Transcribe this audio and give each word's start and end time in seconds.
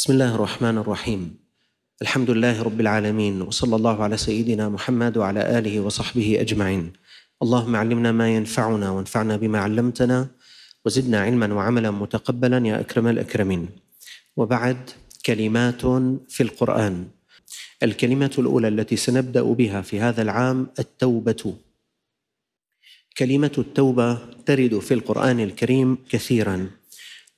بسم 0.00 0.12
الله 0.12 0.34
الرحمن 0.34 0.78
الرحيم 0.78 1.36
الحمد 2.02 2.30
لله 2.30 2.62
رب 2.62 2.80
العالمين 2.80 3.42
وصلى 3.42 3.76
الله 3.76 4.02
على 4.02 4.16
سيدنا 4.16 4.68
محمد 4.68 5.16
وعلى 5.16 5.58
اله 5.58 5.80
وصحبه 5.80 6.40
اجمعين 6.40 6.92
اللهم 7.42 7.76
علمنا 7.76 8.12
ما 8.12 8.34
ينفعنا 8.36 8.90
وانفعنا 8.90 9.36
بما 9.36 9.58
علمتنا 9.60 10.28
وزدنا 10.84 11.20
علما 11.20 11.54
وعملا 11.54 11.90
متقبلا 11.90 12.66
يا 12.66 12.80
اكرم 12.80 13.06
الاكرمين 13.08 13.68
وبعد 14.36 14.90
كلمات 15.26 15.82
في 16.28 16.40
القران 16.40 17.08
الكلمة 17.82 18.34
الاولى 18.38 18.68
التي 18.68 18.96
سنبدا 18.96 19.42
بها 19.42 19.80
في 19.80 20.00
هذا 20.00 20.22
العام 20.22 20.68
التوبه 20.78 21.54
كلمه 23.18 23.52
التوبه 23.58 24.18
ترد 24.46 24.78
في 24.78 24.94
القران 24.94 25.40
الكريم 25.40 25.98
كثيرا 26.10 26.70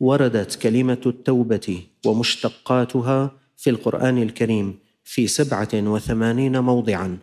وردت 0.01 0.55
كلمه 0.63 1.03
التوبه 1.07 1.92
ومشتقاتها 2.07 3.39
في 3.57 3.71
القرآن 3.71 4.23
الكريم 4.23 4.79
في 5.05 5.27
سبعة 5.27 5.69
وثمانين 5.75 6.59
موضعا. 6.59 7.19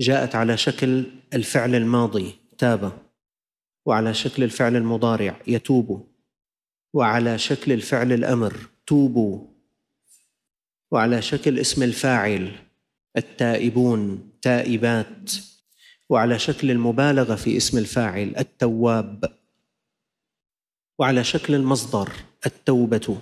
جاءت 0.00 0.34
على 0.34 0.56
شكل 0.56 1.04
الفعل 1.34 1.74
الماضي 1.74 2.34
تاب. 2.58 2.92
وعلى 3.86 4.14
شكل 4.14 4.42
الفعل 4.44 4.76
المضارع 4.76 5.40
يتوب. 5.46 6.08
وعلى 6.94 7.38
شكل 7.38 7.72
الفعل 7.72 8.12
الأمر 8.12 8.56
توبوا 8.86 9.46
وعلى 10.90 11.22
شكل 11.22 11.58
اسم 11.58 11.82
الفاعل 11.82 12.52
التائبون 13.16 14.30
تائبات. 14.42 15.32
وعلى 16.08 16.38
شكل 16.38 16.70
المبالغة 16.70 17.34
في 17.34 17.56
اسم 17.56 17.78
الفاعل 17.78 18.34
التواب. 18.38 19.41
وعلى 21.02 21.24
شكل 21.24 21.54
المصدر 21.54 22.12
التوبة. 22.46 23.18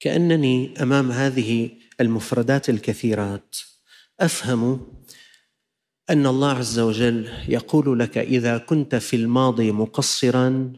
كأنني 0.00 0.82
أمام 0.82 1.10
هذه 1.12 1.70
المفردات 2.00 2.68
الكثيرات 2.68 3.56
أفهم 4.20 4.94
أن 6.10 6.26
الله 6.26 6.50
عز 6.52 6.78
وجل 6.78 7.44
يقول 7.48 7.98
لك 7.98 8.18
إذا 8.18 8.58
كنت 8.58 8.94
في 8.94 9.16
الماضي 9.16 9.72
مقصرا 9.72 10.72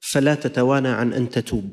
فلا 0.00 0.34
تتوانى 0.34 0.88
عن 0.88 1.12
أن 1.12 1.30
تتوب. 1.30 1.72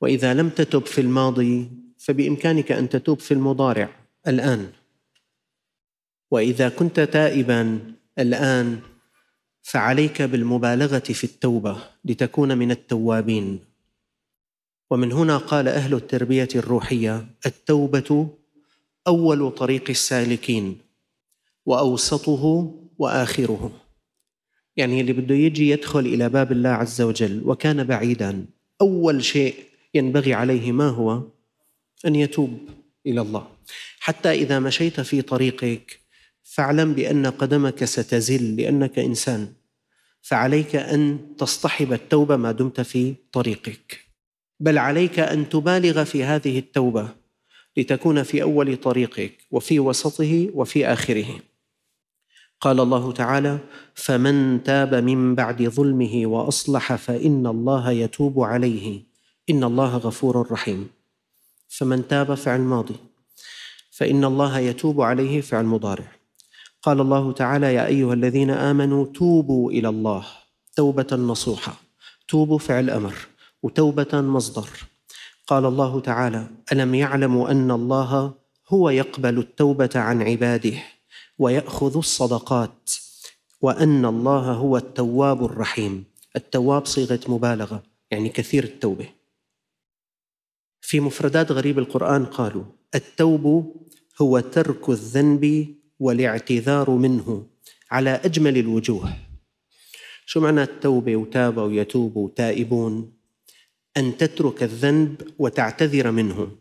وإذا 0.00 0.34
لم 0.34 0.50
تتب 0.50 0.86
في 0.86 1.00
الماضي 1.00 1.70
فبإمكانك 1.98 2.72
أن 2.72 2.88
تتوب 2.88 3.20
في 3.20 3.34
المضارع. 3.34 4.06
الآن 4.26 4.72
وإذا 6.30 6.68
كنت 6.68 7.00
تائبا 7.00 7.80
الآن 8.18 8.80
فعليك 9.62 10.22
بالمبالغة 10.22 10.98
في 10.98 11.24
التوبة 11.24 11.76
لتكون 12.04 12.58
من 12.58 12.70
التوابين. 12.70 13.58
ومن 14.90 15.12
هنا 15.12 15.36
قال 15.36 15.68
أهل 15.68 15.94
التربية 15.94 16.48
الروحية 16.54 17.26
التوبة 17.46 18.28
أول 19.06 19.50
طريق 19.50 19.90
السالكين 19.90 20.78
وأوسطه 21.66 22.74
وآخره. 22.98 23.70
يعني 24.76 25.00
اللي 25.00 25.12
بده 25.12 25.34
يجي 25.34 25.68
يدخل 25.70 26.00
إلى 26.00 26.28
باب 26.28 26.52
الله 26.52 26.68
عز 26.68 27.02
وجل 27.02 27.42
وكان 27.44 27.84
بعيدا 27.84 28.46
أول 28.80 29.24
شيء 29.24 29.54
ينبغي 29.94 30.34
عليه 30.34 30.72
ما 30.72 30.88
هو؟ 30.88 31.22
أن 32.06 32.14
يتوب 32.14 32.58
إلى 33.06 33.20
الله. 33.20 33.48
حتى 34.00 34.30
إذا 34.30 34.58
مشيت 34.58 35.00
في 35.00 35.22
طريقك 35.22 36.05
فاعلم 36.56 36.92
بأن 36.92 37.26
قدمك 37.26 37.84
ستزل 37.84 38.56
لأنك 38.56 38.98
إنسان. 38.98 39.52
فعليك 40.22 40.76
أن 40.76 41.18
تصطحب 41.38 41.92
التوبة 41.92 42.36
ما 42.36 42.52
دمت 42.52 42.80
في 42.80 43.14
طريقك. 43.32 44.00
بل 44.60 44.78
عليك 44.78 45.18
أن 45.18 45.48
تبالغ 45.48 46.04
في 46.04 46.24
هذه 46.24 46.58
التوبة 46.58 47.08
لتكون 47.76 48.22
في 48.22 48.42
أول 48.42 48.76
طريقك 48.76 49.32
وفي 49.50 49.80
وسطه 49.80 50.50
وفي 50.54 50.86
آخره. 50.86 51.40
قال 52.60 52.80
الله 52.80 53.12
تعالى 53.12 53.58
فمن 53.94 54.62
تاب 54.62 54.94
من 54.94 55.34
بعد 55.34 55.62
ظلمه 55.62 56.26
وأصلح 56.26 56.94
فإن 56.94 57.46
الله 57.46 57.90
يتوب 57.90 58.40
عليه. 58.40 59.02
إن 59.50 59.64
الله 59.64 59.96
غفور 59.96 60.52
رحيم. 60.52 60.88
فمن 61.68 62.08
تاب 62.08 62.34
فعل 62.34 62.60
ماضي. 62.60 62.96
فإن 63.90 64.24
الله 64.24 64.58
يتوب 64.58 65.00
عليه 65.00 65.40
فعل 65.40 65.64
مضارع. 65.64 66.15
قال 66.86 67.00
الله 67.00 67.32
تعالى 67.32 67.74
يا 67.74 67.86
أيها 67.86 68.14
الذين 68.14 68.50
آمنوا 68.50 69.06
توبوا 69.06 69.70
إلى 69.70 69.88
الله 69.88 70.26
توبة 70.76 71.06
نصوحة 71.12 71.74
توبوا 72.28 72.58
فعل 72.58 72.90
أمر 72.90 73.14
وتوبة 73.62 74.20
مصدر. 74.20 74.68
قال 75.46 75.64
الله 75.66 76.00
تعالى 76.00 76.46
ألم 76.72 76.94
يعلموا 76.94 77.50
أن 77.50 77.70
الله 77.70 78.34
هو 78.68 78.90
يقبل 78.90 79.38
التوبة 79.38 79.90
عن 79.94 80.22
عباده 80.22 80.74
ويأخذ 81.38 81.96
الصدقات 81.96 82.90
وأن 83.60 84.04
الله 84.04 84.52
هو 84.52 84.76
التواب 84.76 85.44
الرحيم. 85.44 86.04
التواب 86.36 86.86
صيغة 86.86 87.20
مبالغة 87.28 87.82
يعني 88.10 88.28
كثير 88.28 88.64
التوبة. 88.64 89.08
في 90.80 91.00
مفردات 91.00 91.52
غريب 91.52 91.78
القرآن 91.78 92.26
قالوا 92.26 92.64
التوب 92.94 93.74
هو 94.20 94.40
ترك 94.40 94.88
الذنب 94.88 95.74
والاعتذار 96.00 96.90
منه 96.90 97.46
على 97.90 98.10
أجمل 98.10 98.58
الوجوه. 98.58 99.16
شو 100.26 100.40
معنى 100.40 100.62
التوبة 100.62 101.16
وتاب 101.16 101.56
ويتوب 101.56 102.16
وتائبون؟ 102.16 103.12
أن 103.96 104.16
تترك 104.16 104.62
الذنب 104.62 105.34
وتعتذر 105.38 106.10
منه 106.10 106.56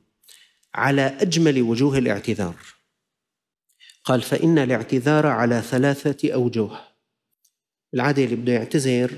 على 0.75 1.01
أجمل 1.01 1.61
وجوه 1.61 1.97
الاعتذار. 1.97 2.55
قال 4.03 4.21
فإن 4.21 4.57
الاعتذار 4.57 5.27
على 5.27 5.61
ثلاثة 5.61 6.33
اوجه 6.33 6.69
العادة 7.93 8.23
اللي 8.23 8.35
بده 8.35 8.53
يعتذر 8.53 9.17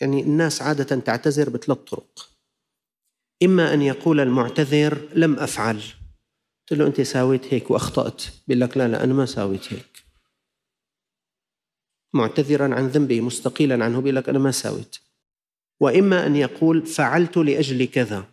يعني 0.00 0.22
الناس 0.22 0.62
عادة 0.62 0.96
تعتذر 0.96 1.48
بثلاث 1.50 1.78
طرق. 1.78 2.28
إما 3.42 3.74
أن 3.74 3.82
يقول 3.82 4.20
المعتذر 4.20 5.08
لم 5.14 5.38
أفعل. 5.38 5.82
قلت 6.72 6.80
له 6.80 6.86
أنت 6.86 7.00
ساويت 7.00 7.54
هيك 7.54 7.70
وأخطأت. 7.70 8.22
بيقول 8.48 8.60
لك 8.60 8.76
لا 8.76 8.88
لا 8.88 9.04
أنا 9.04 9.14
ما 9.14 9.26
ساويت 9.26 9.72
هيك. 9.72 10.04
معتذرا 12.12 12.74
عن 12.74 12.86
ذنبه 12.88 13.20
مستقيلا 13.20 13.84
عنه. 13.84 14.00
بيقول 14.00 14.16
لك 14.16 14.28
أنا 14.28 14.38
ما 14.38 14.50
ساويت. 14.50 14.96
وإما 15.80 16.26
أن 16.26 16.36
يقول 16.36 16.86
فعلت 16.86 17.36
لأجل 17.36 17.84
كذا. 17.84 18.24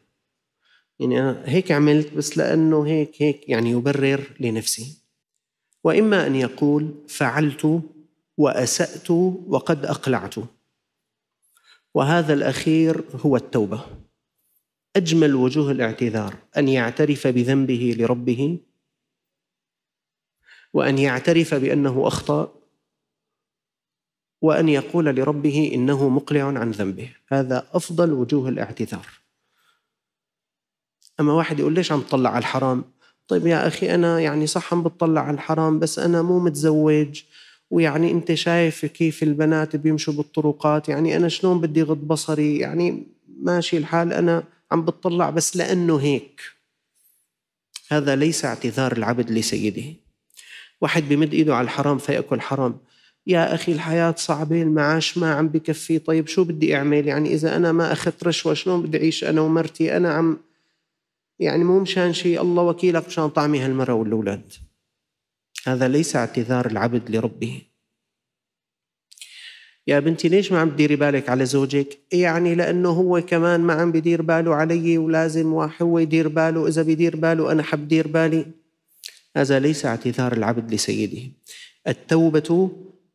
يعني 0.99 1.19
أنا 1.19 1.43
هيك 1.45 1.71
عملت 1.71 2.13
بس 2.13 2.37
لأنه 2.37 2.87
هيك 2.87 3.21
هيك 3.21 3.49
يعني 3.49 3.71
يبرر 3.71 4.35
لنفسه 4.39 4.97
وإما 5.83 6.27
أن 6.27 6.35
يقول 6.35 6.93
فعلت 7.07 7.81
وأسأت 8.37 9.11
وقد 9.47 9.85
أقلعت. 9.85 10.35
وهذا 11.93 12.33
الأخير 12.33 13.03
هو 13.25 13.35
التوبة. 13.35 13.85
أجمل 14.95 15.35
وجوه 15.35 15.71
الاعتذار 15.71 16.35
أن 16.57 16.67
يعترف 16.67 17.27
بذنبه 17.27 17.95
لربه 17.97 18.59
وأن 20.73 20.97
يعترف 20.97 21.53
بأنه 21.53 22.07
أخطأ 22.07 22.59
وأن 24.41 24.69
يقول 24.69 25.05
لربه 25.05 25.71
إنه 25.73 26.09
مقلع 26.09 26.43
عن 26.43 26.71
ذنبه. 26.71 27.09
هذا 27.27 27.67
أفضل 27.73 28.13
وجوه 28.13 28.49
الاعتذار. 28.49 29.07
أما 31.19 31.33
واحد 31.33 31.59
يقول 31.59 31.73
ليش 31.73 31.91
عم 31.91 32.01
تطلع 32.01 32.29
على 32.29 32.39
الحرام؟ 32.39 32.83
طيب 33.27 33.47
يا 33.47 33.67
أخي 33.67 33.95
أنا 33.95 34.19
يعني 34.19 34.47
صح 34.47 34.73
عم 34.73 34.83
بتطلع 34.83 35.21
على 35.21 35.33
الحرام 35.33 35.79
بس 35.79 35.99
أنا 35.99 36.21
مو 36.21 36.39
متزوج 36.39 37.23
ويعني 37.69 38.11
أنت 38.11 38.33
شايف 38.33 38.85
كيف 38.85 39.23
البنات 39.23 39.75
بيمشوا 39.75 40.13
بالطرقات 40.13 40.89
يعني 40.89 41.17
أنا 41.17 41.27
شلون 41.27 41.61
بدي 41.61 41.83
غض 41.83 41.97
بصري؟ 41.97 42.57
يعني 42.57 43.07
ماشي 43.41 43.77
الحال 43.77 44.13
أنا 44.13 44.43
عم 44.71 44.85
بتطلع 44.85 45.29
بس 45.29 45.57
لأنه 45.57 45.97
هيك. 45.97 46.41
هذا 47.91 48.15
ليس 48.15 48.45
اعتذار 48.45 48.91
العبد 48.91 49.31
لسيده. 49.31 49.93
واحد 50.81 51.09
بمد 51.09 51.33
إيده 51.33 51.55
على 51.55 51.65
الحرام 51.65 51.97
فيأكل 51.97 52.41
حرام. 52.41 52.79
يا 53.27 53.55
أخي 53.55 53.71
الحياة 53.71 54.15
صعبة 54.17 54.61
المعاش 54.61 55.17
ما 55.17 55.33
عم 55.33 55.47
بكفي. 55.47 55.99
طيب 55.99 56.27
شو 56.27 56.43
بدي 56.43 56.75
أعمل؟ 56.75 57.07
يعني 57.07 57.33
إذا 57.33 57.55
أنا 57.55 57.71
ما 57.71 57.91
اخذت 57.91 58.23
رشوه 58.23 58.53
شلون 58.53 58.81
بدي 58.81 58.97
أعيش 58.97 59.23
أنا 59.23 59.41
ومرتي؟ 59.41 59.97
أنا 59.97 60.13
عم 60.13 60.37
يعني 61.39 61.63
مو 61.63 61.79
مشان 61.79 62.13
شيء. 62.13 62.41
الله 62.41 62.63
وكيلك 62.63 63.07
مشان 63.07 63.29
طعمي 63.29 63.59
هالمرة 63.59 63.93
والأولاد. 63.93 64.53
هذا 65.67 65.87
ليس 65.87 66.15
اعتذار 66.15 66.65
العبد 66.65 67.11
لربه. 67.11 67.61
يا 69.89 69.99
بنتي 69.99 70.27
ليش 70.29 70.51
ما 70.51 70.59
عم 70.59 70.69
تديري 70.69 70.95
بالك 70.95 71.29
على 71.29 71.45
زوجك؟ 71.45 71.97
يعني 72.11 72.55
لأنه 72.55 72.89
هو 72.89 73.21
كمان 73.21 73.59
ما 73.61 73.73
عم 73.73 73.91
بدير 73.91 74.21
باله 74.21 74.55
علي 74.55 74.97
ولازم 74.97 75.53
هو 75.81 75.99
يدير 75.99 76.27
باله. 76.27 76.67
إذا 76.67 76.81
بدير 76.81 77.15
باله 77.15 77.51
أنا 77.51 77.63
حبدير 77.63 78.07
بالي. 78.07 78.45
هذا 79.37 79.59
ليس 79.59 79.85
اعتذار 79.85 80.33
العبد 80.33 80.73
لسيده. 80.73 81.21
التوبة 81.87 82.71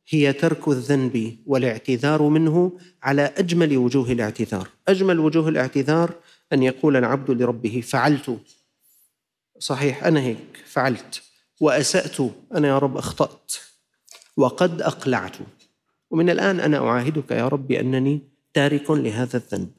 هي 0.08 0.32
ترك 0.32 0.68
الذنب 0.68 1.36
والاعتذار 1.46 2.22
منه 2.22 2.72
على 3.02 3.32
أجمل 3.36 3.76
وجوه 3.76 4.12
الاعتذار. 4.12 4.68
أجمل 4.88 5.20
وجوه 5.20 5.48
الاعتذار 5.48 6.14
أن 6.52 6.62
يقول 6.62 6.96
العبد 6.96 7.30
لربه 7.30 7.82
فعلت. 7.84 8.38
صحيح 9.58 10.04
أنا 10.04 10.20
هيك. 10.20 10.56
فعلت. 10.66 11.22
وأسأت. 11.60 12.16
أنا 12.54 12.68
يا 12.68 12.78
رب 12.78 12.96
أخطأت. 12.96 13.52
وقد 14.36 14.82
أقلعت. 14.82 15.36
ومن 16.14 16.30
الآن 16.30 16.60
أنا 16.60 16.78
أعاهدك 16.78 17.30
يا 17.30 17.48
رب 17.48 17.72
أنني 17.72 18.20
تارك 18.52 18.90
لهذا 18.90 19.36
الذنب. 19.36 19.70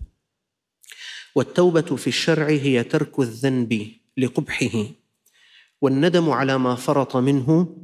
والتوبة 1.36 1.96
في 1.96 2.08
الشرع 2.08 2.48
هي 2.48 2.84
ترك 2.84 3.20
الذنب 3.20 3.92
لقبحه. 4.18 4.86
والندم 5.82 6.30
على 6.30 6.58
ما 6.58 6.76
فرط 6.76 7.16
منه 7.16 7.78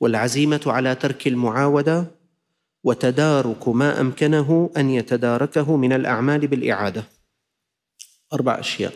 والعزيمة 0.00 0.60
على 0.66 0.94
ترك 0.94 1.26
المعاودة 1.26 2.10
وتدارك 2.84 3.68
ما 3.68 4.00
أمكنه 4.00 4.70
أن 4.76 4.90
يتداركه 4.90 5.76
من 5.76 5.92
الأعمال 5.92 6.46
بالإعادة. 6.46 7.04
أربع 8.32 8.60
أشياء. 8.60 8.94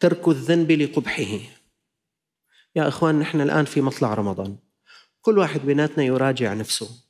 ترك 0.00 0.28
الذنب 0.28 0.72
لقبحه. 0.72 1.38
يا 2.76 2.88
إخوان 2.88 3.18
نحن 3.18 3.40
الآن 3.40 3.64
في 3.64 3.80
مطلع 3.80 4.14
رمضان. 4.14 4.56
كل 5.20 5.38
واحد 5.38 5.60
بيناتنا 5.60 6.04
يراجع 6.04 6.54
نفسه. 6.54 7.03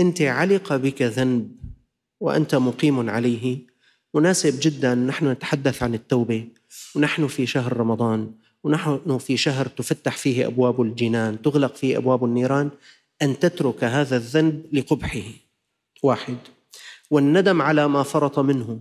أنت 0.00 0.22
علق 0.22 0.76
بك 0.76 1.02
ذنب 1.02 1.56
وأنت 2.20 2.54
مقيم 2.54 3.10
عليه. 3.10 3.58
مناسب 4.14 4.58
جدا 4.62 4.94
نحن 4.94 5.28
نتحدث 5.28 5.82
عن 5.82 5.94
التوبة. 5.94 6.48
ونحن 6.94 7.26
في 7.26 7.46
شهر 7.46 7.76
رمضان. 7.76 8.32
ونحن 8.64 9.18
في 9.18 9.36
شهر 9.36 9.66
تفتح 9.66 10.16
فيه 10.16 10.46
أبواب 10.46 10.80
الجنان 10.80 11.42
تغلق 11.42 11.74
فيه 11.76 11.96
أبواب 11.96 12.24
النيران. 12.24 12.70
أن 13.22 13.38
تترك 13.38 13.84
هذا 13.84 14.16
الذنب 14.16 14.66
لقبحه. 14.72 15.22
واحد. 16.02 16.36
والندم 17.10 17.62
على 17.62 17.88
ما 17.88 18.02
فرط 18.02 18.38
منه. 18.38 18.80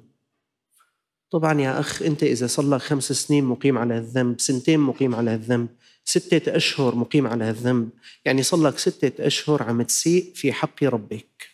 طبعا 1.31 1.61
يا 1.61 1.79
أخ 1.79 2.01
أنت 2.01 2.23
إذا 2.23 2.47
صار 2.47 2.69
لك 2.69 2.81
خمس 2.81 3.11
سنين 3.11 3.43
مقيم 3.43 3.77
على 3.77 3.97
الذنب 3.97 4.39
سنتين 4.39 4.79
مقيم 4.79 5.15
على 5.15 5.33
الذنب. 5.33 5.67
ستة 6.09 6.55
أشهر 6.55 6.95
مقيم 6.95 7.27
على 7.27 7.49
الذنب. 7.49 7.89
يعني 8.25 8.43
صار 8.43 8.61
لك 8.61 8.77
ستة 8.77 9.27
أشهر 9.27 9.63
عم 9.63 9.81
تسيء 9.81 10.31
في 10.35 10.53
حق 10.53 10.83
ربك. 10.83 11.49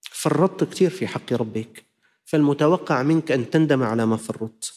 فرطت 0.00 0.64
كثير 0.64 0.90
في 0.90 1.06
حق 1.06 1.32
ربك. 1.32 1.84
فالمتوقع 2.24 3.02
منك 3.02 3.32
أن 3.32 3.50
تندم 3.50 3.82
على 3.82 4.06
ما 4.06 4.16
فرطت. 4.16 4.72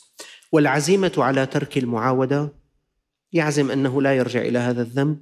والعزيمة 0.52 1.12
على 1.18 1.46
ترك 1.46 1.78
المعاودة 1.78 2.50
يعزم 3.34 3.72
أنه 3.72 4.02
لا 4.02 4.16
يرجع 4.16 4.42
إلى 4.42 4.60
هذا 4.60 4.82
الذنب. 4.82 5.18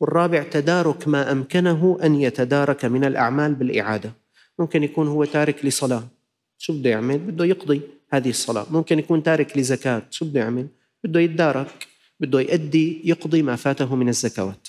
والرابع 0.00 0.42
تدارك 0.42 1.08
ما 1.08 1.32
أمكنه 1.32 1.98
أن 2.02 2.14
يتدارك 2.14 2.84
من 2.84 3.04
الأعمال 3.04 3.54
بالإعادة. 3.54 4.12
ممكن 4.58 4.82
يكون 4.82 5.08
هو 5.08 5.24
تارك 5.24 5.64
لصلاة. 5.64 6.08
شو 6.58 6.72
بده 6.72 6.90
يعمل؟ 6.90 7.18
بده 7.18 7.44
يقضي 7.44 7.80
هذه 8.12 8.30
الصلاة. 8.30 8.66
ممكن 8.70 8.98
يكون 8.98 9.22
تارك 9.22 9.58
لزكاة. 9.58 10.02
شو 10.10 10.24
بده 10.24 10.40
يعمل؟ 10.40 10.66
بده 11.04 11.20
يتدارك. 11.20 11.89
بده 12.20 12.40
يؤدي 12.40 13.00
يقضي 13.04 13.42
ما 13.42 13.56
فاته 13.56 13.96
من 13.96 14.08
الزكوات. 14.08 14.68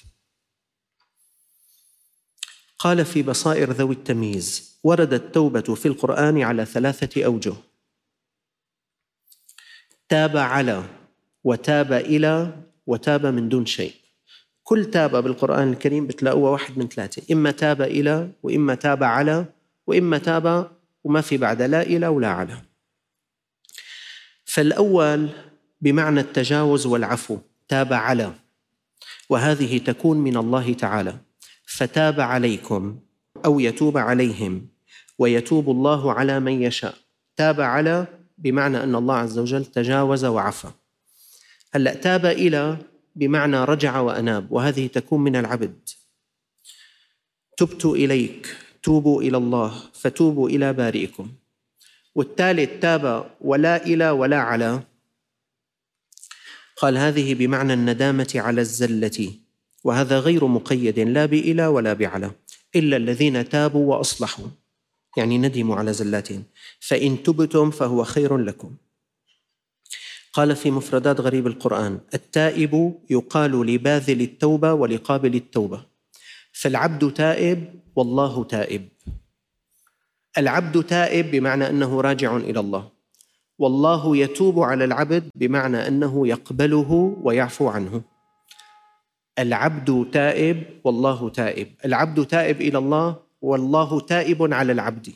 قال 2.80 3.06
في 3.06 3.24
بصائر 3.24 3.72
ذوي 3.72 3.96
التمييز 3.96 4.80
وردت 4.84 5.14
التوبة 5.14 5.76
في 5.76 5.88
القرآن 5.88 6.42
على 6.42 6.66
ثلاثة 6.66 7.26
أوجه 7.26 7.54
تاب 10.10 10.38
على 10.38 10.84
وتاب 11.44 11.94
إلى 11.94 12.64
وتاب 12.88 13.26
من 13.26 13.50
دون 13.50 13.66
شيء. 13.66 13.94
كل 14.64 14.86
تاب 14.86 15.24
بالقرآن 15.24 15.74
الكريم 15.74 16.08
بتلاقوها 16.08 16.52
واحد 16.52 16.78
من 16.78 16.88
ثلاثة 16.88 17.34
إما 17.34 17.52
تاب 17.52 17.82
إلى 17.82 18.32
وإما 18.44 18.76
تاب 18.76 19.04
على 19.04 19.46
وإما 19.88 20.18
تاب 20.18 20.72
وما 21.04 21.22
في 21.22 21.38
بعد 21.38 21.62
لا 21.62 21.82
إلى 21.82 22.08
ولا 22.08 22.28
على. 22.28 22.62
فالأول 24.46 25.30
بمعنى 25.82 26.20
التجاوز 26.20 26.86
والعفو 26.86 27.38
تاب 27.68 27.94
على. 27.94 28.34
وهذه 29.30 29.78
تكون 29.78 30.18
من 30.18 30.38
الله 30.38 30.74
تعالى. 30.74 31.16
فتاب 31.66 32.20
عليكم 32.20 33.00
أو 33.46 33.60
يتوب 33.60 33.98
عليهم 33.98 34.68
ويتوب 35.20 35.70
الله 35.70 36.14
على 36.14 36.40
من 36.40 36.62
يشاء. 36.62 36.96
تاب 37.36 37.62
على 37.62 38.08
بمعنى 38.38 38.84
أن 38.84 38.96
الله 38.96 39.16
عز 39.16 39.40
وجل 39.40 39.66
تجاوز 39.66 40.26
وعفى. 40.26 40.68
هلأ 41.74 41.94
تاب 41.94 42.26
إلى 42.26 42.78
بمعنى 43.16 43.64
رجع 43.64 44.00
وأناب 44.00 44.52
وهذه 44.52 44.88
تكون 44.88 45.22
من 45.22 45.36
العبد. 45.36 45.90
تبت 47.58 47.86
إليك 47.86 48.58
توبوا 48.84 49.22
إلى 49.22 49.38
الله 49.38 49.74
فتوبوا 49.94 50.50
إلى 50.50 50.74
بارئكم. 50.74 51.32
والثالث 52.16 52.82
تاب 52.82 53.32
ولا 53.42 53.86
إلى 53.86 54.10
ولا 54.10 54.38
على. 54.38 54.84
قال 56.82 56.98
هذه 56.98 57.34
بمعنى 57.34 57.74
الندامة 57.74 58.34
على 58.36 58.62
الزلة 58.62 59.34
وهذا 59.84 60.20
غير 60.20 60.48
مقيد 60.48 61.00
لا 61.00 61.26
بإلى 61.26 61.68
ولا 61.68 61.94
بعلى 61.94 62.32
إلا 62.76 62.98
الذين 62.98 63.50
تابوا 63.50 63.96
وأصلحوا. 63.96 64.48
يعني 65.18 65.38
ندموا 65.38 65.76
على 65.76 65.94
زلاتهم. 65.94 66.44
فإن 66.80 67.24
تبتم 67.24 67.72
فهو 67.72 68.04
خير 68.04 68.38
لكم. 68.38 68.76
قال 70.34 70.56
في 70.56 70.72
مفردات 70.72 71.22
غريب 71.22 71.48
القرآن 71.48 72.00
التائب 72.14 72.94
يقال 73.10 73.66
لباذل 73.66 74.22
التوبة 74.22 74.74
ولقابل 74.74 75.36
التوبة. 75.36 75.86
فالعبد 76.52 77.14
تائب 77.14 77.80
والله 77.96 78.44
تائب. 78.44 78.90
العبد 80.38 80.84
تائب 80.84 81.32
بمعنى 81.32 81.70
أنه 81.70 82.02
راجع 82.02 82.38
إلى 82.38 82.60
الله. 82.60 83.01
والله 83.60 84.18
يتوب 84.18 84.60
على 84.60 84.84
العبد 84.84 85.30
بمعنى 85.36 85.88
أنه 85.88 86.28
يقبله 86.28 87.18
ويعفو 87.24 87.68
عنه. 87.68 88.02
العبد 89.40 90.08
تائب 90.12 90.64
والله 90.84 91.30
تائب. 91.30 91.68
العبد 91.86 92.26
تائب 92.26 92.62
إلى 92.62 92.78
الله 92.78 93.18
والله 93.42 94.00
تائب 94.00 94.54
على 94.54 94.72
العبد. 94.72 95.14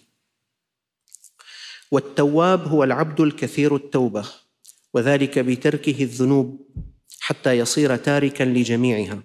والتواب 1.92 2.68
هو 2.68 2.84
العبد 2.84 3.22
الكثير 3.22 3.76
التوبة 3.76 4.26
وذلك 4.94 5.40
بتركه 5.40 6.04
الذنوب 6.04 6.68
حتى 7.20 7.58
يصير 7.58 7.96
تاركا 7.96 8.44
لجميعها. 8.44 9.24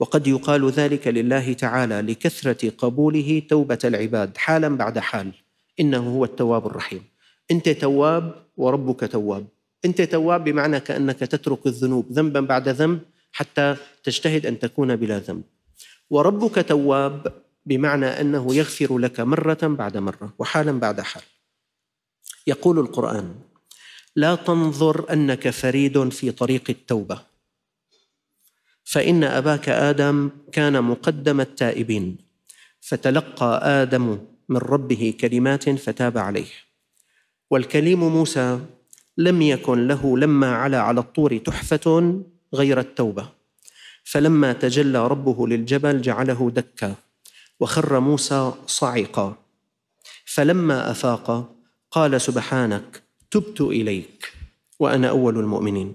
وقد 0.00 0.26
يقال 0.26 0.70
ذلك 0.70 1.08
لله 1.08 1.52
تعالى 1.52 2.00
لكثرة 2.00 2.70
قبوله 2.70 3.42
توبة 3.48 3.78
العباد 3.84 4.36
حالا 4.36 4.68
بعد 4.68 4.98
حال 4.98 5.32
إنه 5.80 6.16
هو 6.16 6.24
التواب 6.24 6.66
الرحيم. 6.66 7.11
أنت 7.50 7.68
تواب 7.68 8.46
وربك 8.56 9.12
تواب. 9.12 9.46
أنت 9.84 10.02
تواب 10.02 10.44
بمعنى 10.44 10.80
كأنك 10.80 11.18
تترك 11.18 11.66
الذنوب 11.66 12.12
ذنبا 12.12 12.40
بعد 12.40 12.68
ذنب 12.68 13.00
حتى 13.32 13.76
تجتهد 14.04 14.46
أن 14.46 14.58
تكون 14.58 14.96
بلا 14.96 15.18
ذنب. 15.18 15.42
وربك 16.10 16.68
تواب 16.68 17.42
بمعنى 17.66 18.06
أنه 18.06 18.54
يغفر 18.54 18.98
لك 18.98 19.20
مرة 19.20 19.58
بعد 19.62 19.96
مرة 19.96 20.34
وحالا 20.38 20.72
بعد 20.72 21.00
حال. 21.00 21.22
يقول 22.46 22.78
القرآن 22.78 23.34
لا 24.16 24.34
تنظر 24.34 25.12
أنك 25.12 25.50
فريد 25.50 26.08
في 26.08 26.30
طريق 26.30 26.70
التوبة. 26.70 27.22
فإن 28.84 29.24
أباك 29.24 29.68
آدم 29.68 30.30
كان 30.52 30.84
مقدم 30.84 31.40
التائبين. 31.40 32.16
فتلقى 32.80 33.60
آدم 33.82 34.18
من 34.48 34.56
ربه 34.56 35.14
كلمات 35.20 35.70
فتاب 35.70 36.18
عليه. 36.18 36.50
والكليم 37.52 38.00
موسى 38.00 38.60
لم 39.18 39.42
يكن 39.42 39.88
له 39.88 40.18
لما 40.18 40.56
علا 40.56 40.80
على 40.80 41.00
الطور 41.00 41.38
تحفة 41.38 42.20
غير 42.54 42.80
التوبة. 42.80 43.28
فلما 44.04 44.52
تجلى 44.52 45.06
ربه 45.08 45.48
للجبل 45.48 46.00
جعله 46.00 46.50
دكا 46.50 46.94
وخر 47.60 48.00
موسى 48.00 48.52
صعقا 48.66 49.36
فلما 50.24 50.90
أفاق 50.90 51.54
قال 51.90 52.20
سبحانك 52.20 53.02
تبت 53.30 53.60
إليك 53.60 54.32
وأنا 54.80 55.08
أول 55.08 55.38
المؤمنين. 55.38 55.94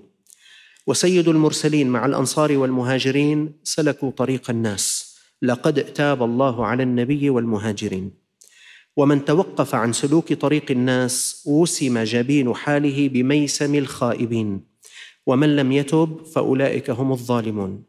وسيد 0.88 1.28
المرسلين 1.28 1.90
مع 1.90 2.06
الأنصار 2.06 2.58
والمهاجرين 2.58 3.54
سلكوا 3.64 4.12
طريق 4.12 4.50
الناس. 4.50 5.18
لقد 5.42 5.84
تاب 5.84 6.24
الله 6.24 6.66
على 6.66 6.84
النبي 6.84 7.30
والمهاجرين. 7.30 8.27
ومن 8.98 9.26
توقف 9.26 9.76
عن 9.76 9.94
سلوك 9.94 10.34
طريق 10.34 10.72
الناس 10.72 11.44
وسم 11.46 12.04
جبين 12.04 12.56
حاله 12.56 13.10
بميسم 13.10 13.76
الخائبين. 13.76 14.62
ومن 15.26 15.56
لم 15.56 15.72
يتب 15.72 16.26
فأولئك 16.36 16.90
هم 16.90 17.12
الظالمون. 17.12 17.84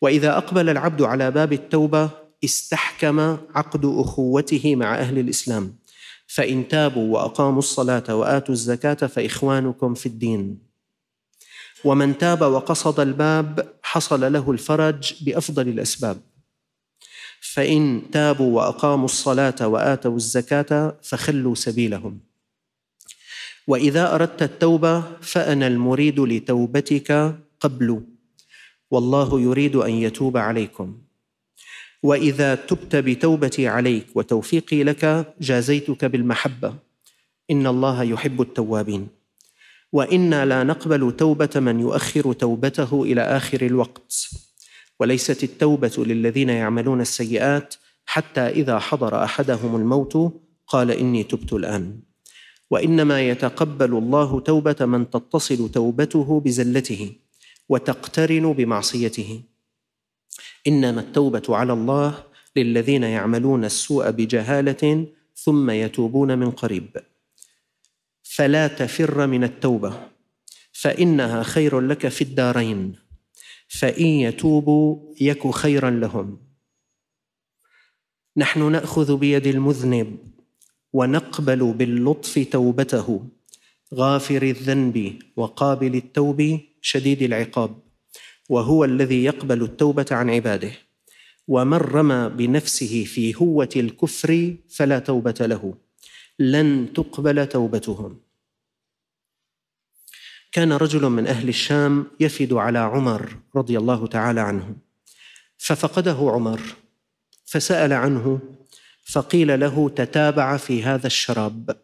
وإذا 0.00 0.36
أقبل 0.36 0.70
العبد 0.70 1.02
على 1.02 1.30
باب 1.30 1.52
التوبة 1.52 2.10
استحكم 2.44 3.20
عقد 3.54 3.84
أخوته 3.84 4.76
مع 4.76 4.98
أهل 4.98 5.18
الإسلام. 5.18 5.76
فإن 6.26 6.68
تابوا 6.68 7.14
وأقاموا 7.14 7.58
الصلاة 7.58 8.14
وآتوا 8.16 8.54
الزكاة 8.54 8.94
فإخوانكم 8.94 9.94
في 9.94 10.06
الدين. 10.06 10.58
ومن 11.84 12.18
تاب 12.18 12.42
وقصد 12.42 13.00
الباب 13.00 13.74
حصل 13.82 14.32
له 14.32 14.50
الفرج 14.50 15.14
بأفضل 15.24 15.68
الأسباب. 15.68 16.33
فإن 17.52 18.02
تابوا 18.12 18.56
وأقاموا 18.56 19.04
الصلاة 19.04 19.68
وآتوا 19.68 20.16
الزكاة 20.16 20.96
فخلوا 21.02 21.54
سبيلهم. 21.54 22.20
وإذا 23.66 24.14
أردت 24.14 24.42
التوبة 24.42 25.00
فأنا 25.20 25.66
المريد 25.66 26.20
لتوبتك 26.20 27.36
قبل 27.60 28.00
والله 28.90 29.40
يريد 29.40 29.76
أن 29.76 29.90
يتوب 29.90 30.36
عليكم. 30.36 30.98
وإذا 32.02 32.54
تبت 32.54 32.96
بتوبتي 32.96 33.68
عليك 33.68 34.06
وتوفيقي 34.14 34.84
لك 34.84 35.34
جازيتك 35.40 36.04
بالمحبة. 36.04 36.74
إن 37.50 37.66
الله 37.66 38.02
يحب 38.02 38.40
التوابين. 38.40 39.08
وإنا 39.92 40.44
لا 40.46 40.62
نقبل 40.64 41.16
توبة 41.16 41.50
من 41.56 41.80
يؤخر 41.80 42.32
توبته 42.32 43.02
إلى 43.02 43.20
آخر 43.20 43.62
الوقت. 43.62 44.30
وليست 45.00 45.44
التوبة 45.44 45.92
للذين 45.98 46.48
يعملون 46.48 47.00
السيئات 47.00 47.74
حتى 48.06 48.40
إذا 48.40 48.78
حضر 48.78 49.24
أحدهم 49.24 49.76
الموت 49.76 50.32
قال 50.66 50.90
إني 50.90 51.22
تبت 51.24 51.52
الآن. 51.52 52.00
وإنما 52.70 53.28
يتقبل 53.28 53.92
الله 53.96 54.40
توبة 54.40 54.76
من 54.80 55.10
تتصل 55.10 55.70
توبته 55.70 56.40
بزلته 56.40 57.12
وتقترن 57.68 58.52
بمعصيته. 58.52 59.42
إنما 60.66 61.00
التوبة 61.00 61.42
على 61.48 61.72
الله 61.72 62.24
للذين 62.56 63.02
يعملون 63.02 63.64
السوء 63.64 64.10
بجهالة 64.10 65.06
ثم 65.36 65.70
يتوبون 65.70 66.38
من 66.38 66.50
قريب. 66.50 66.96
فلا 68.22 68.68
تفر 68.68 69.26
من 69.26 69.44
التوبة 69.44 70.08
فإنها 70.72 71.42
خير 71.42 71.80
لك 71.80 72.08
في 72.08 72.22
الدارين. 72.22 73.03
فإن 73.78 74.06
يتوبوا 74.06 75.14
يك 75.20 75.50
خيرا 75.50 75.90
لهم. 75.90 76.38
نحن 78.36 78.72
نأخذ 78.72 79.16
بيد 79.16 79.46
المذنب 79.46 80.18
ونقبل 80.92 81.72
باللطف 81.72 82.48
توبته 82.52 83.26
غافر 83.94 84.42
الذنب 84.42 85.18
وقابل 85.36 85.94
التوب 85.94 86.60
شديد 86.80 87.22
العقاب. 87.22 87.78
وهو 88.48 88.84
الذي 88.84 89.24
يقبل 89.24 89.62
التوبة 89.62 90.06
عن 90.10 90.30
عباده. 90.30 90.72
ومن 91.48 91.78
رمى 91.78 92.28
بنفسه 92.28 93.04
في 93.04 93.34
هوة 93.36 93.68
الكفر 93.76 94.56
فلا 94.68 94.98
توبة 94.98 95.34
له. 95.40 95.74
لن 96.38 96.92
تقبل 96.94 97.46
توبتهم. 97.46 98.23
كان 100.54 100.72
رجل 100.72 101.02
من 101.08 101.26
أهل 101.26 101.48
الشام 101.48 102.06
يفد 102.20 102.52
على 102.52 102.78
عمر 102.78 103.36
رضي 103.56 103.78
الله 103.78 104.06
تعالى 104.06 104.40
عنه 104.40 104.76
ففقده 105.58 106.16
عمر 106.20 106.60
فسأل 107.44 107.92
عنه 107.92 108.40
فقيل 109.04 109.60
له 109.60 109.88
تتابع 109.88 110.56
في 110.56 110.82
هذا 110.82 111.06
الشراب. 111.06 111.76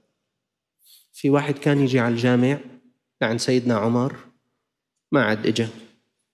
في 1.13 1.31
واحد 1.31 1.55
كان 1.59 1.81
يجي 1.81 2.01
على 2.01 2.15
الجامع 2.15 2.59
عند 3.23 3.41
سيدنا 3.41 3.77
عمر 3.77 4.17
ما 5.13 5.25
عاد 5.25 5.47
إجا. 5.47 5.69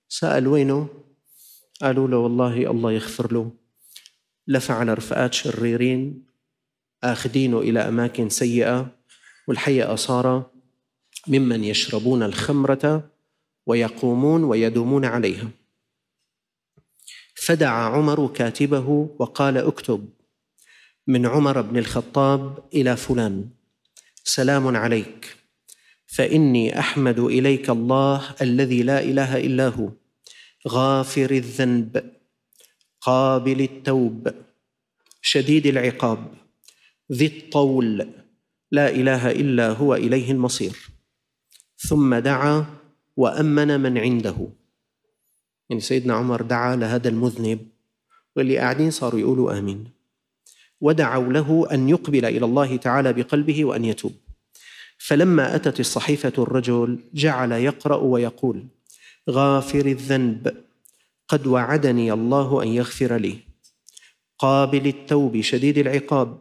سأل 0.08 0.46
وينه؟ 0.46 0.88
قالوا 1.82 2.08
له 2.08 2.16
والله 2.16 2.70
الله 2.70 2.92
يغفر 2.92 3.32
له. 3.32 3.52
لف 4.46 4.70
على 4.70 4.94
رفقات 4.94 5.34
شريرين 5.34 6.26
آخذينه 7.04 7.58
إلى 7.58 7.80
أماكن 7.80 8.28
سيئة 8.28 8.92
والحقيقة 9.48 9.94
صار 9.94 10.55
ممن 11.28 11.64
يشربون 11.64 12.22
الخمرة 12.22 13.10
ويقومون 13.66 14.44
ويدومون 14.44 15.04
عليها. 15.04 15.48
فدعا 17.34 17.88
عمر 17.88 18.26
كاتبه 18.26 19.08
وقال 19.18 19.58
اكتب 19.58 20.08
من 21.06 21.26
عمر 21.26 21.60
بن 21.60 21.78
الخطاب 21.78 22.58
إلى 22.74 22.96
فلان 22.96 23.48
سلام 24.24 24.76
عليك 24.76 25.36
فإني 26.06 26.78
أحمد 26.78 27.18
إليك 27.18 27.70
الله 27.70 28.34
الذي 28.42 28.82
لا 28.82 29.02
إله 29.02 29.36
إلا 29.36 29.68
هو 29.68 29.90
غافر 30.68 31.30
الذنب 31.30 32.12
قابل 33.00 33.60
التوب 33.60 34.28
شديد 35.22 35.66
العقاب 35.66 36.34
ذي 37.12 37.26
الطول 37.26 38.08
لا 38.70 38.90
إله 38.90 39.30
إلا 39.30 39.70
هو 39.70 39.94
إليه 39.94 40.30
المصير. 40.32 40.95
ثم 41.78 42.14
دعا 42.14 42.64
وأمن 43.16 43.80
من 43.80 43.98
عنده. 43.98 44.48
يعني 45.68 45.80
سيدنا 45.80 46.14
عمر 46.14 46.42
دعا 46.42 46.76
لهذا 46.76 47.08
المذنب 47.08 47.68
واللي 48.36 48.58
قاعدين 48.58 48.90
صاروا 48.90 49.20
يقولوا 49.20 49.58
آمين. 49.58 49.84
ودعوا 50.80 51.32
له 51.32 51.68
أن 51.72 51.88
يقبل 51.88 52.24
إلى 52.24 52.44
الله 52.44 52.76
تعالى 52.76 53.12
بقلبه 53.12 53.64
وأن 53.64 53.84
يتوب. 53.84 54.12
فلما 54.98 55.54
أتت 55.54 55.80
الصحيفة 55.80 56.32
الرجل 56.38 56.98
جعل 57.14 57.52
يقرأ 57.52 57.96
ويقول 57.96 58.64
غافر 59.30 59.86
الذنب 59.86 60.64
قد 61.28 61.46
وعدني 61.46 62.12
الله 62.12 62.62
أن 62.62 62.68
يغفر 62.68 63.16
لي. 63.16 63.38
قابل 64.38 64.86
التوب 64.86 65.40
شديد 65.40 65.78
العقاب 65.78 66.38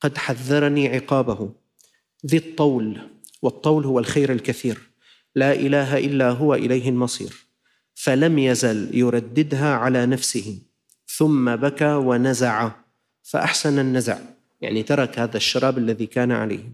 قد 0.00 0.18
حذرني 0.18 0.88
عقابه. 0.88 1.50
ذي 2.26 2.36
الطول 2.36 3.13
والطول 3.44 3.84
هو 3.84 3.98
الخير 3.98 4.32
الكثير. 4.32 4.80
لا 5.34 5.52
إله 5.52 5.98
إلا 5.98 6.30
هو 6.30 6.54
إليه 6.54 6.88
المصير. 6.88 7.46
فلم 7.94 8.38
يزل 8.38 8.98
يرددها 8.98 9.74
على 9.74 10.06
نفسه. 10.06 10.58
ثم 11.16 11.56
بكى 11.56 11.94
ونزع. 11.94 12.70
فأحسن 13.22 13.78
النزع. 13.78 14.18
يعني 14.60 14.82
ترك 14.82 15.18
هذا 15.18 15.36
الشراب 15.36 15.78
الذي 15.78 16.06
كان 16.06 16.32
عليه. 16.32 16.72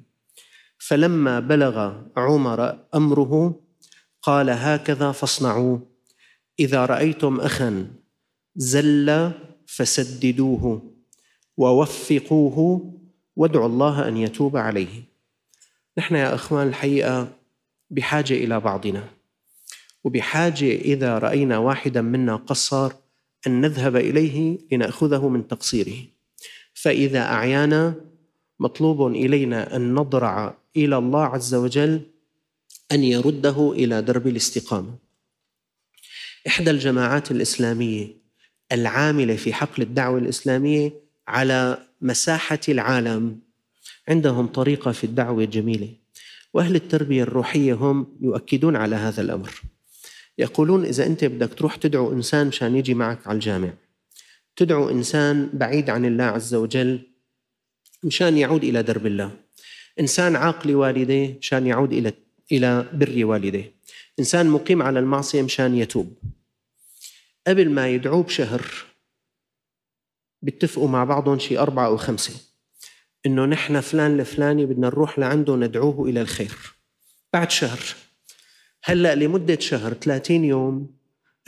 فلما 0.79 1.41
بلغ 1.41 1.93
عمر 2.17 2.79
أمره 2.95 3.61
قال 4.23 4.51
هكذا 4.51 5.13
فاصنعوا. 5.13 5.79
إذا 6.61 6.87
رأيتم 6.87 7.41
أخا 7.41 7.87
زل 8.57 9.33
فسددوه 9.67 10.93
ووفقوه 11.57 12.59
وادعوا 13.37 13.67
الله 13.67 14.09
أن 14.09 14.17
يتوب 14.17 14.57
عليه. 14.57 15.11
نحن 15.99 16.15
يا 16.15 16.35
إخوان 16.35 16.69
الحقيقة 16.69 17.33
بحاجة 17.91 18.35
إلى 18.35 18.61
بعضنا 18.61 19.09
وبحاجة 20.05 20.65
إذا 20.65 21.19
رأينا 21.19 21.59
واحدا 21.59 22.01
منا 22.03 22.37
قصر 22.37 22.93
أن 23.47 23.61
نذهب 23.61 23.97
إليه 23.97 24.59
لنأخذه 24.73 25.29
من 25.29 25.49
تقصيره. 25.49 25.97
فإذا 26.75 27.23
أعيانا 27.23 27.95
مطلوب 28.61 29.07
إلينا 29.07 29.77
أن 29.77 29.95
نضرع 29.95 30.57
إلى 30.77 30.99
الله 30.99 31.25
عز 31.25 31.55
وجل 31.55 32.01
أن 32.93 33.05
يرده 33.05 33.73
إلى 33.73 34.03
درب 34.03 34.27
الاستقامة. 34.27 34.95
إحدى 36.47 36.71
الجماعات 36.71 37.31
الإسلامية 37.31 38.21
العاملة 38.73 39.37
في 39.37 39.53
حقل 39.53 39.83
الدعوة 39.83 40.19
الإسلامية 40.19 40.93
على 41.29 41.87
مساحة 42.01 42.61
العالم 42.69 43.41
عندهم 44.11 44.47
طريقة 44.47 44.93
في 44.93 45.05
الدعوة 45.05 45.45
جميلة 45.45 45.89
وأهل 46.55 46.75
التربية 46.75 47.23
الروحية 47.23 47.75
هم 47.75 48.19
يؤكدون 48.21 48.77
على 48.77 48.97
هذا 48.97 49.23
الأمر. 49.23 49.63
يقولون 50.39 50.85
إذا 50.85 51.07
أنت 51.07 51.25
بدك 51.25 51.55
تروح 51.55 51.77
تدعو 51.77 52.13
إنسان 52.13 52.47
مشان 52.47 52.77
يجي 52.77 52.95
معك 52.95 53.27
على 53.27 53.35
الجامع. 53.35 53.73
تدعو 54.57 54.91
إنسان 54.91 55.51
بعيد 55.53 55.91
عن 55.91 56.05
الله 56.05 56.25
عز 56.25 56.55
وجل 56.55 57.01
مشان 58.05 58.39
يعود 58.39 58.65
إلى 58.65 58.83
درب 58.83 59.07
الله. 59.07 59.31
إنسان 60.01 60.37
عاق 60.37 60.67
لوالديه 60.67 61.39
مشان 61.39 61.67
يعود 61.67 61.93
إلى 61.93 62.13
إلى 62.53 62.89
بر 62.93 63.25
والديه 63.25 63.75
إنسان 64.19 64.51
مقيم 64.51 64.83
على 64.83 64.99
المعصية 64.99 65.43
مشان 65.43 65.75
يتوب. 65.75 66.15
قبل 67.47 67.71
ما 67.71 67.89
يدعوه 67.89 68.23
بشهر 68.23 68.67
بيتفقوا 70.43 70.89
مع 70.89 71.05
بعضهم 71.05 71.39
شي 71.39 71.59
أربعة 71.59 71.87
أو 71.87 71.97
خمسة. 71.97 72.50
إنه 73.27 73.45
نحن 73.45 73.81
فلان 73.81 74.21
الفلاني 74.21 74.67
بدنا 74.67 74.87
نروح 74.87 75.19
لعنده 75.19 75.57
ندعوه 75.57 76.09
إلى 76.09 76.21
الخير. 76.21 76.57
بعد 77.33 77.51
شهر 77.51 77.81
هلأ 78.85 79.15
لمدة 79.15 79.59
شهر 79.61 79.93
30 79.95 80.45
يوم 80.45 80.97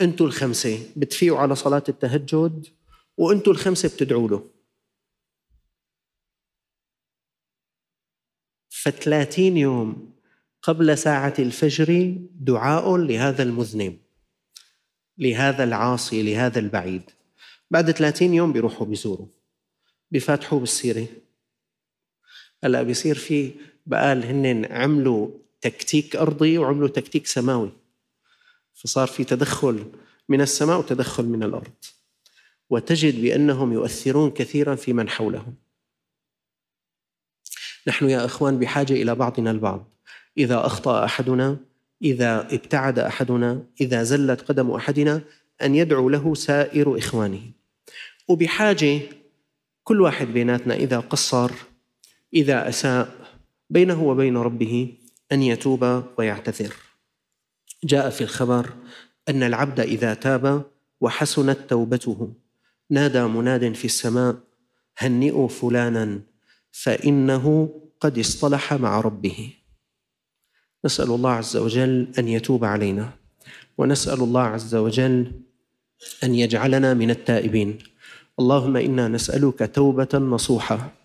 أنتوا 0.01 0.27
الخمسة 0.27 0.87
بتفيقوا 0.95 1.39
على 1.39 1.55
صلاة 1.55 1.83
التهجد 1.89 2.67
وأنتوا 3.17 3.53
الخمسة 3.53 3.89
بتدعوا 3.89 4.27
له. 4.27 4.49
فثلاثين 8.69 9.57
يوم 9.57 10.13
قبل 10.61 10.97
ساعة 10.97 11.33
الفجر 11.39 12.15
دعاء 12.31 12.97
لهذا 12.97 13.43
المذنب 13.43 13.97
لهذا 15.17 15.63
العاصي 15.63 16.23
لهذا 16.23 16.59
البعيد. 16.59 17.09
بعد 17.71 17.91
30 17.91 18.33
يوم 18.33 18.53
بيروحوا 18.53 18.87
بيزوروا 18.87 19.27
بيفاتحوا 20.11 20.59
بالسيرة. 20.59 21.07
هلا 22.63 22.83
بيصير 22.83 23.15
في 23.15 23.51
بقال 23.85 24.25
هن 24.25 24.65
عملوا 24.65 25.29
تكتيك 25.61 26.15
أرضي 26.15 26.57
وعملوا 26.57 26.87
تكتيك 26.87 27.27
سماوي. 27.27 27.71
فصار 28.73 29.07
في 29.07 29.23
تدخل 29.23 29.85
من 30.29 30.41
السماء 30.41 30.79
وتدخل 30.79 31.25
من 31.25 31.43
الأرض. 31.43 31.73
وتجد 32.69 33.21
بأنهم 33.21 33.73
يؤثرون 33.73 34.31
كثيرا 34.31 34.75
في 34.75 34.93
من 34.93 35.09
حولهم. 35.09 35.55
نحن 37.87 38.09
يا 38.09 38.25
إخوان 38.25 38.59
بحاجة 38.59 38.93
إلى 38.93 39.15
بعضنا 39.15 39.51
البعض. 39.51 39.87
إذا 40.37 40.65
أخطأ 40.65 41.05
أحدنا 41.05 41.57
إذا 42.01 42.53
ابتعد 42.55 42.99
أحدنا 42.99 43.63
إذا 43.81 44.03
زلت 44.03 44.41
قدم 44.41 44.71
أحدنا 44.71 45.21
أن 45.61 45.75
يدعو 45.75 46.09
له 46.09 46.35
سائر 46.35 46.97
إخوانه. 46.97 47.41
وبحاجة 48.27 48.99
كل 49.83 50.01
واحد 50.01 50.27
بيناتنا 50.27 50.75
إذا 50.75 50.99
قصر 50.99 51.51
إذا 52.33 52.69
أساء 52.69 53.15
بينه 53.69 54.03
وبين 54.03 54.37
ربه 54.37 54.97
أن 55.31 55.41
يتوب 55.41 56.03
ويعتذر. 56.17 56.75
جاء 57.83 58.09
في 58.09 58.21
الخبر 58.21 58.73
أن 59.29 59.43
العبد 59.43 59.79
إذا 59.79 60.13
تاب 60.13 60.65
وحسنت 61.01 61.59
توبته 61.69 62.33
نادى 62.89 63.23
مناد 63.23 63.73
في 63.73 63.85
السماء 63.85 64.35
هنئوا 64.97 65.47
فلانا 65.47 66.21
فإنه 66.71 67.69
قد 67.99 68.19
اصطلح 68.19 68.73
مع 68.73 69.01
ربه. 69.01 69.53
نسأل 70.85 71.11
الله 71.11 71.31
عز 71.31 71.57
وجل 71.57 72.07
أن 72.19 72.27
يتوب 72.27 72.65
علينا 72.65 73.09
ونسأل 73.77 74.19
الله 74.19 74.41
عز 74.41 74.75
وجل 74.75 75.31
أن 76.23 76.35
يجعلنا 76.35 76.93
من 76.93 77.11
التائبين. 77.11 77.77
اللهم 78.39 78.77
إنا 78.77 79.07
نسألك 79.07 79.71
توبة 79.75 80.09
نصوحة. 80.13 81.02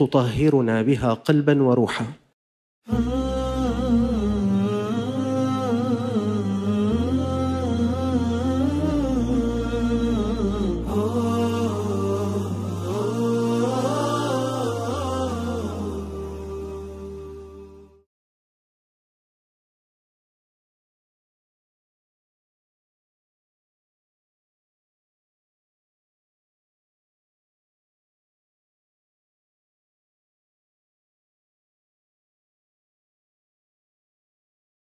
تطهرنا 0.00 0.82
بها 0.82 1.14
قلبا 1.14 1.62
وروحا. 1.62 2.04